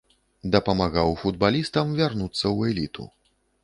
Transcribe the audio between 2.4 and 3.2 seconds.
ў эліту.